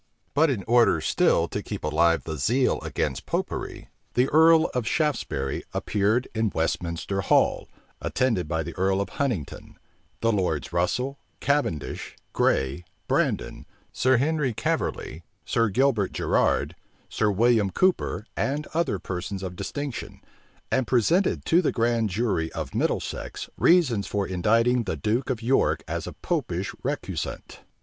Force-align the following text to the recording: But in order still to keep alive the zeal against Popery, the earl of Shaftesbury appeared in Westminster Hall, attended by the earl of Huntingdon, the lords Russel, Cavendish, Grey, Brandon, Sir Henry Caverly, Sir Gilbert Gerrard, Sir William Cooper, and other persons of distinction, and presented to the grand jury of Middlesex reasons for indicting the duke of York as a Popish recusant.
But 0.33 0.49
in 0.49 0.63
order 0.63 0.99
still 0.99 1.47
to 1.49 1.61
keep 1.61 1.83
alive 1.83 2.23
the 2.23 2.35
zeal 2.39 2.81
against 2.81 3.27
Popery, 3.27 3.89
the 4.15 4.27
earl 4.29 4.65
of 4.73 4.87
Shaftesbury 4.87 5.63
appeared 5.75 6.27
in 6.33 6.49
Westminster 6.49 7.21
Hall, 7.21 7.69
attended 8.01 8.47
by 8.47 8.63
the 8.63 8.73
earl 8.79 8.99
of 8.99 9.09
Huntingdon, 9.09 9.77
the 10.21 10.31
lords 10.31 10.73
Russel, 10.73 11.19
Cavendish, 11.39 12.15
Grey, 12.33 12.83
Brandon, 13.07 13.67
Sir 13.93 14.17
Henry 14.17 14.55
Caverly, 14.55 15.21
Sir 15.45 15.69
Gilbert 15.69 16.13
Gerrard, 16.13 16.73
Sir 17.07 17.29
William 17.29 17.69
Cooper, 17.69 18.25
and 18.35 18.65
other 18.73 18.97
persons 18.97 19.43
of 19.43 19.55
distinction, 19.55 20.19
and 20.71 20.87
presented 20.87 21.45
to 21.45 21.61
the 21.61 21.71
grand 21.71 22.09
jury 22.09 22.51
of 22.53 22.73
Middlesex 22.73 23.51
reasons 23.55 24.07
for 24.07 24.25
indicting 24.27 24.85
the 24.85 24.97
duke 24.97 25.29
of 25.29 25.43
York 25.43 25.83
as 25.87 26.07
a 26.07 26.13
Popish 26.13 26.73
recusant. 26.83 27.59